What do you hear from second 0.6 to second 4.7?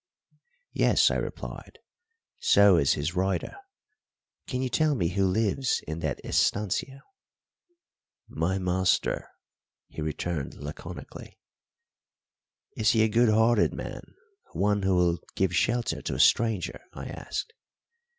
"Yes," I replied; "so is his rider. Can you